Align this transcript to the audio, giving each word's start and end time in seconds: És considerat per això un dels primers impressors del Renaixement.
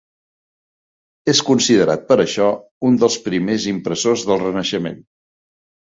És 1.33 1.41
considerat 1.51 2.09
per 2.09 2.19
això 2.25 2.49
un 2.91 2.99
dels 3.05 3.21
primers 3.29 3.71
impressors 3.77 4.29
del 4.33 4.47
Renaixement. 4.49 5.03